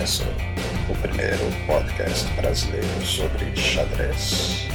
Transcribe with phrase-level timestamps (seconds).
[0.00, 0.22] Podcast,
[0.88, 4.66] o primeiro podcast brasileiro sobre xadrez.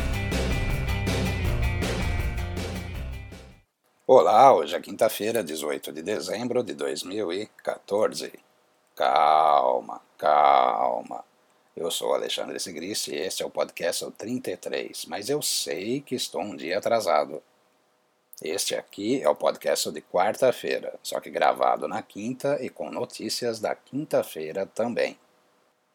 [4.05, 8.33] Olá, hoje é quinta-feira, 18 de dezembro de 2014.
[8.95, 11.25] Calma, calma.
[11.75, 16.41] Eu sou Alexandre Sigris e este é o podcast 33, mas eu sei que estou
[16.41, 17.41] um dia atrasado.
[18.41, 23.61] Este aqui é o podcast de quarta-feira, só que gravado na quinta e com notícias
[23.61, 25.17] da quinta-feira também.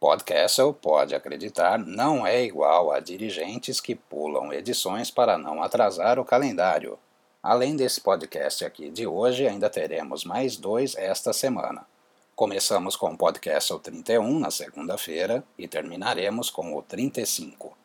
[0.00, 6.24] Podcast, pode acreditar, não é igual a dirigentes que pulam edições para não atrasar o
[6.24, 6.98] calendário.
[7.42, 11.86] Além desse podcast aqui de hoje, ainda teremos mais dois esta semana.
[12.34, 17.79] Começamos com o podcast 31 na segunda-feira e terminaremos com o 35.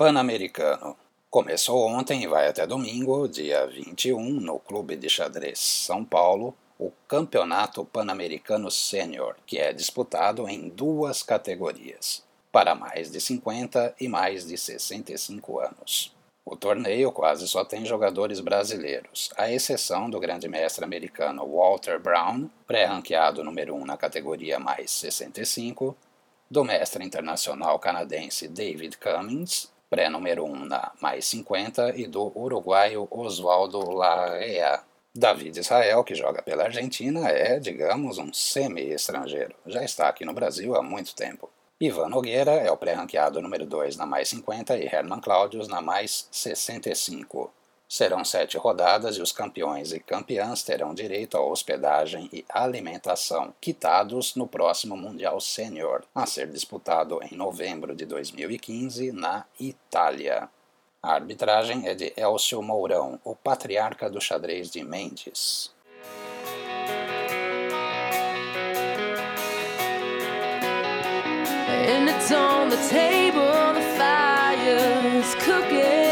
[0.00, 0.96] Pan-Americano.
[1.28, 6.90] Começou ontem e vai até domingo, dia 21, no Clube de Xadrez São Paulo, o
[7.06, 14.46] Campeonato Pan-Americano Sênior, que é disputado em duas categorias, para mais de 50 e mais
[14.46, 16.16] de 65 anos.
[16.46, 22.48] O torneio quase só tem jogadores brasileiros, à exceção do grande mestre americano Walter Brown,
[22.66, 25.94] pré-ranqueado número 1 na categoria mais 65,
[26.50, 33.90] do mestre internacional canadense David Cummings, pré-número 1 na mais 50, e do uruguaio Oswaldo
[33.90, 34.80] Larrea.
[35.12, 39.52] David Israel, que joga pela Argentina, é, digamos, um semi-estrangeiro.
[39.66, 41.50] Já está aqui no Brasil há muito tempo.
[41.80, 46.28] Ivan Nogueira é o pré-ranqueado número 2 na mais 50 e Herman Claudius na mais
[46.30, 47.50] 65.
[47.92, 54.36] Serão sete rodadas e os campeões e campeãs terão direito a hospedagem e alimentação quitados
[54.36, 60.48] no próximo Mundial Sênior, a ser disputado em novembro de 2015 na Itália.
[61.02, 65.72] A arbitragem é de Elcio Mourão, o patriarca do xadrez de Mendes.
[71.88, 73.90] And it's on the table, the
[75.44, 76.09] cooking.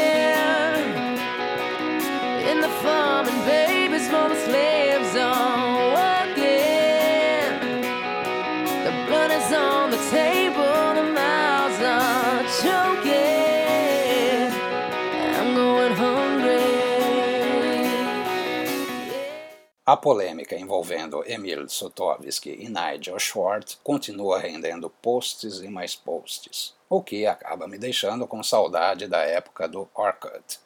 [19.88, 27.02] A polêmica envolvendo Emil Sotovsky e Nigel Schwartz continua rendendo posts e mais posts, o
[27.02, 30.60] que acaba me deixando com saudade da época do Orkut.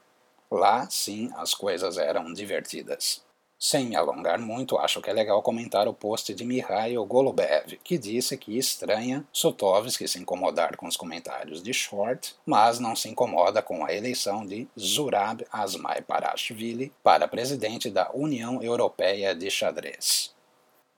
[0.51, 3.23] Lá, sim, as coisas eram divertidas.
[3.65, 7.97] Sem me alongar muito, acho que é legal comentar o post de Mikhail Golubev, que
[7.97, 13.63] disse que estranha Sotovsky se incomodar com os comentários de Short, mas não se incomoda
[13.63, 20.35] com a eleição de Zurab Azmai Parashvili para presidente da União Europeia de Xadrez.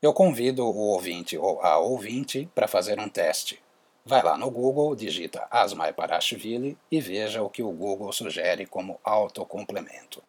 [0.01, 3.61] Eu convido o ouvinte ou a ouvinte para fazer um teste.
[4.03, 8.99] Vai lá no Google, digita Asmai Parashvili e veja o que o Google sugere como
[9.03, 10.23] autocomplemento.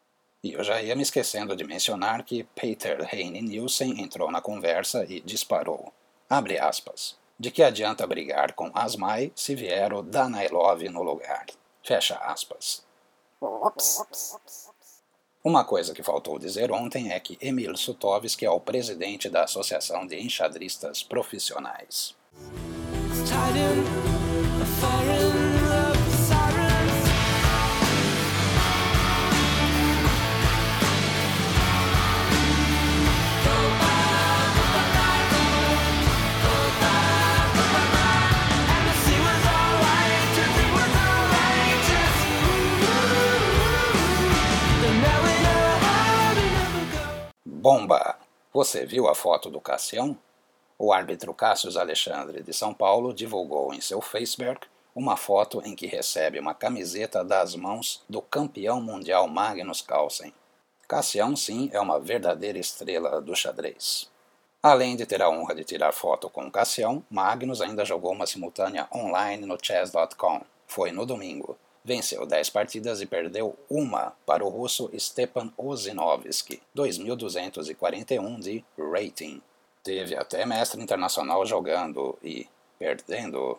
[0.47, 5.05] E eu já ia me esquecendo de mencionar que Peter Heine Nielsen entrou na conversa
[5.09, 5.93] e disparou.
[6.31, 7.17] Abre aspas.
[7.37, 11.47] De que adianta brigar com Asmai se vier o Danailov no lugar?
[11.83, 12.87] Fecha aspas.
[15.43, 20.07] Uma coisa que faltou dizer ontem é que Emil Sutovski é o presidente da Associação
[20.07, 22.15] de Enxadristas Profissionais.
[47.69, 48.17] Bomba!
[48.53, 50.17] Você viu a foto do Cassião?
[50.79, 55.89] O árbitro Cássio Alexandre de São Paulo divulgou em seu Facebook uma foto em que
[55.89, 60.33] recebe uma camiseta das mãos do campeão mundial Magnus Carlsen.
[60.87, 64.09] Cassião, sim, é uma verdadeira estrela do xadrez.
[64.63, 68.87] Além de ter a honra de tirar foto com Cassião, Magnus ainda jogou uma simultânea
[68.95, 70.41] online no chess.com.
[70.69, 71.59] Foi no domingo.
[71.87, 79.41] Venceu 10 partidas e perdeu uma para o russo Stepan Ozinovsky, 2.241 de rating.
[79.85, 83.57] Teve até mestre internacional jogando e perdendo.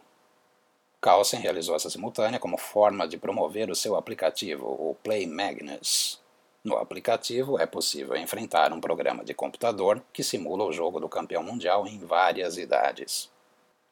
[0.99, 6.19] Carlsen realizou essa simultânea como forma de promover o seu aplicativo, o Play Magnus.
[6.61, 11.43] No aplicativo é possível enfrentar um programa de computador que simula o jogo do campeão
[11.43, 13.31] mundial em várias idades.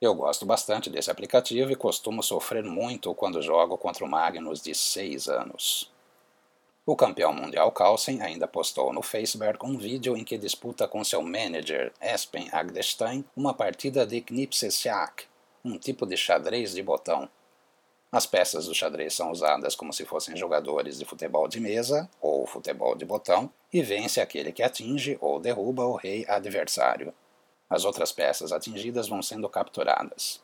[0.01, 4.75] Eu gosto bastante desse aplicativo e costumo sofrer muito quando jogo contra o Magnus de
[4.75, 5.89] 6 anos.
[6.85, 11.21] O campeão mundial Carlsen ainda postou no Facebook um vídeo em que disputa com seu
[11.21, 15.25] manager Espen Agdestein uma partida de Knipsesiak,
[15.63, 17.29] um tipo de xadrez de botão.
[18.11, 22.45] As peças do xadrez são usadas como se fossem jogadores de futebol de mesa ou
[22.45, 27.13] futebol de botão e vence aquele que atinge ou derruba o rei adversário.
[27.69, 30.41] As outras peças atingidas vão sendo capturadas.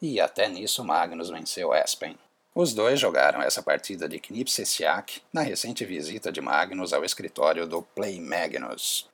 [0.00, 2.18] E até nisso Magnus venceu Espen.
[2.54, 7.82] Os dois jogaram essa partida de Knipsesiak na recente visita de Magnus ao escritório do
[7.82, 9.11] Play Magnus.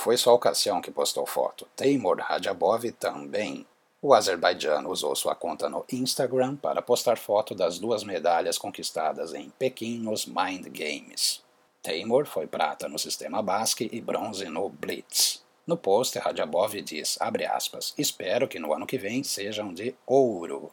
[0.00, 3.66] Foi só o Cassião que postou foto, Teimur Rajabov também.
[4.00, 9.50] O azerbaijano usou sua conta no Instagram para postar foto das duas medalhas conquistadas em
[9.50, 11.42] Pequim nos Mind Games.
[11.82, 15.44] Teimur foi prata no sistema Basque e bronze no Blitz.
[15.66, 20.72] No post, Rajabov diz, aspas, espero que no ano que vem sejam de ouro.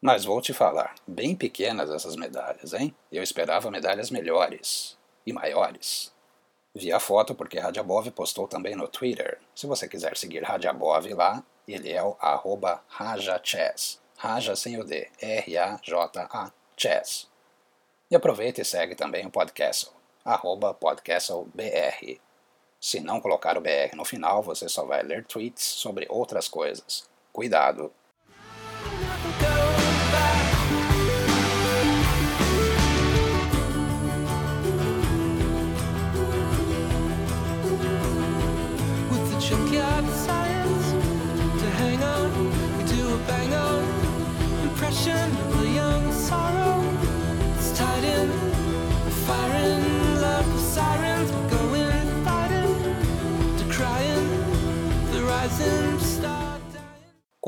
[0.00, 2.94] Mas vou te falar, bem pequenas essas medalhas, hein?
[3.10, 4.96] Eu esperava medalhas melhores
[5.26, 6.12] e maiores.
[6.74, 9.38] Vi a foto porque Radiabov postou também no Twitter.
[9.54, 14.00] Se você quiser seguir Radiabov lá, ele é o arroba RajaChess.
[14.16, 17.28] Raja sem o D, R-A-J-A, Chess.
[18.10, 19.92] E aproveita e segue também o Podcastle,
[20.24, 22.20] arroba PodcastleBR.
[22.80, 27.08] Se não colocar o BR no final, você só vai ler tweets sobre outras coisas.
[27.32, 27.92] Cuidado!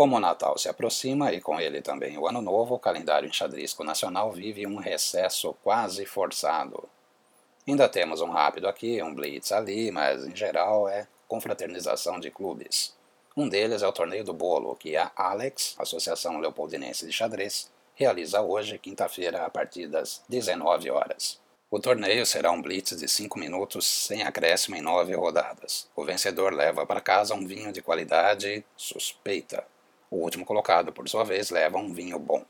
[0.05, 3.83] Como o Natal se aproxima e com ele também o Ano Novo, o calendário enxadrisco
[3.83, 6.87] nacional vive um recesso quase forçado.
[7.67, 12.95] Ainda temos um rápido aqui, um blitz ali, mas em geral é confraternização de clubes.
[13.35, 18.43] Um deles é o Torneio do Bolo, que a Alex, Associação Leopoldinense de Xadrez, realiza
[18.43, 21.41] hoje, quinta-feira, a partir das 19 horas.
[21.71, 25.89] O torneio será um blitz de 5 minutos sem acréscimo em 9 rodadas.
[25.97, 29.65] O vencedor leva para casa um vinho de qualidade suspeita.
[30.15, 32.45] O último colocado, por sua vez, leva um vinho bom.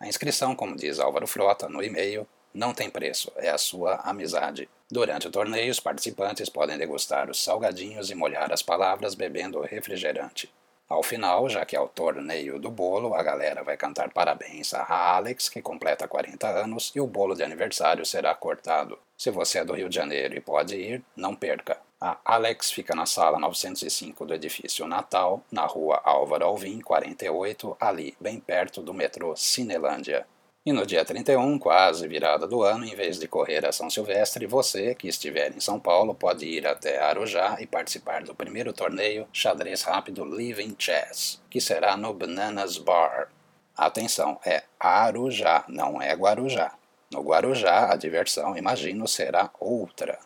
[0.00, 4.66] A inscrição, como diz Álvaro Frota no e-mail, não tem preço, é a sua amizade.
[4.90, 10.50] Durante o torneio, os participantes podem degustar os salgadinhos e molhar as palavras bebendo refrigerante.
[10.88, 15.14] Ao final, já que é o torneio do bolo, a galera vai cantar parabéns a
[15.14, 18.98] Alex, que completa 40 anos, e o bolo de aniversário será cortado.
[19.18, 21.78] Se você é do Rio de Janeiro e pode ir, não perca.
[22.04, 28.16] A Alex fica na sala 905 do edifício Natal, na rua Álvaro Alvim, 48, ali,
[28.20, 30.26] bem perto do metrô Cinelândia.
[30.66, 34.46] E no dia 31, quase virada do ano, em vez de correr a São Silvestre,
[34.46, 39.28] você, que estiver em São Paulo, pode ir até Arujá e participar do primeiro torneio
[39.32, 43.28] xadrez rápido Living Chess, que será no Bananas Bar.
[43.76, 46.74] Atenção, é Arujá, não é Guarujá.
[47.12, 50.18] No Guarujá, a diversão, imagino, será outra.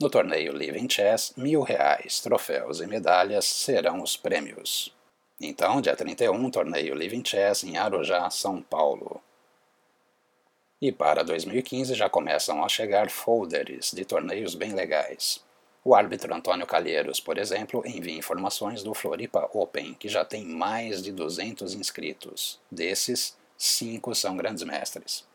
[0.00, 4.94] No torneio Living Chess, mil reais, troféus e medalhas serão os prêmios.
[5.40, 9.20] Então, dia 31, torneio Living Chess em Arujá, São Paulo.
[10.80, 15.44] E para 2015 já começam a chegar folders de torneios bem legais.
[15.84, 21.02] O árbitro Antônio Calheiros, por exemplo, envia informações do Floripa Open, que já tem mais
[21.02, 22.60] de 200 inscritos.
[22.70, 25.26] Desses, cinco são grandes mestres.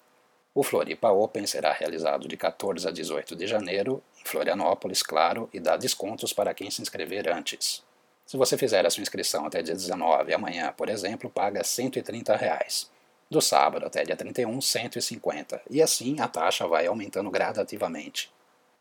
[0.56, 5.60] O Floripa Open será realizado de 14 a 18 de janeiro, em Florianópolis, claro, e
[5.60, 7.84] dá descontos para quem se inscrever antes.
[8.24, 12.90] Se você fizer a sua inscrição até dia 19, amanhã, por exemplo, paga 130 reais.
[13.32, 15.62] Do sábado até dia 31, 150.
[15.72, 18.32] E assim a taxa vai aumentando gradativamente.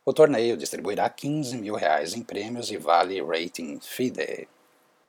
[0.05, 4.47] O torneio distribuirá 15 mil reais em prêmios e vale rating FIDE.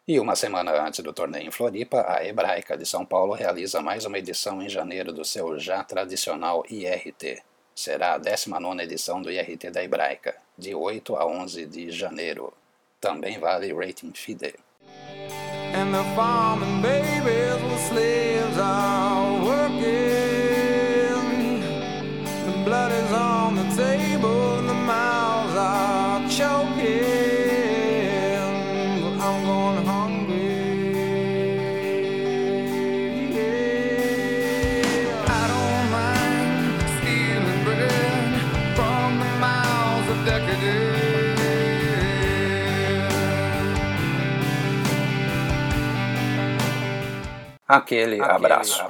[0.06, 4.04] E uma semana antes do torneio em Floripa, a Hebraica de São Paulo realiza mais
[4.04, 7.42] uma edição em janeiro do seu já tradicional IRT.
[7.74, 12.54] Será a 19 edição do IRT da Hebraica, de 8 a 11 de janeiro.
[13.00, 14.56] Também vale rating FIDE.
[22.66, 27.13] blood is on the table the mouths are choking.
[47.74, 48.84] Aquele, abraço.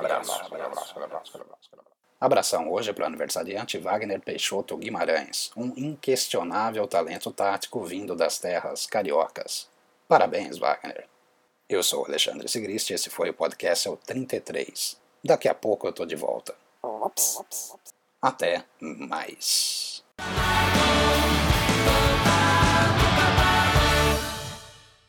[2.20, 8.86] Abração hoje para o aniversariante Wagner Peixoto Guimarães, um inquestionável talento tático vindo das terras
[8.86, 9.70] cariocas.
[10.06, 11.06] Parabéns, Wagner.
[11.70, 14.98] Eu sou Alexandre Sigrist e esse foi o podcast é o 33.
[15.24, 16.54] Daqui a pouco eu tô de volta.
[18.22, 20.04] Até mais.